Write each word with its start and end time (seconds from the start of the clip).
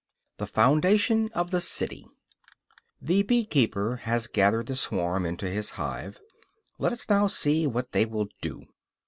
III 0.01 0.33
THE 0.37 0.47
FOUNDATION 0.47 1.29
OF 1.35 1.51
THE 1.51 1.61
CITY 1.61 2.07
The 3.03 3.21
bee 3.21 3.45
keeper 3.45 3.97
has 3.97 4.25
gathered 4.25 4.65
the 4.65 4.75
swarm 4.75 5.27
into 5.27 5.47
his 5.47 5.69
hive; 5.77 6.19
let 6.79 6.91
us 6.91 7.07
now 7.07 7.27
see 7.27 7.67
what 7.67 7.91
they 7.91 8.07
will 8.07 8.29
do. 8.41 8.65